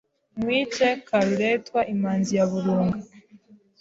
Nkwice 0.37 0.87
Karuretwa 1.07 1.79
Imanzi 1.93 2.31
ya 2.37 2.45
Burunga 2.51 2.97